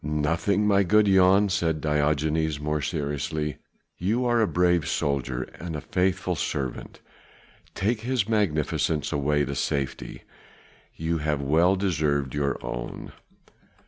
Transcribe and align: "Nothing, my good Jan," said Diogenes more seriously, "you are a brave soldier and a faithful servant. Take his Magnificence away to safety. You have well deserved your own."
"Nothing, 0.03 0.65
my 0.65 0.81
good 0.81 1.05
Jan," 1.05 1.47
said 1.49 1.79
Diogenes 1.79 2.59
more 2.59 2.81
seriously, 2.81 3.57
"you 3.99 4.25
are 4.25 4.41
a 4.41 4.47
brave 4.47 4.87
soldier 4.87 5.43
and 5.59 5.75
a 5.75 5.81
faithful 5.81 6.33
servant. 6.33 7.01
Take 7.75 8.01
his 8.01 8.27
Magnificence 8.27 9.11
away 9.11 9.45
to 9.45 9.53
safety. 9.53 10.23
You 10.95 11.19
have 11.19 11.39
well 11.39 11.75
deserved 11.75 12.33
your 12.33 12.57
own." 12.65 13.11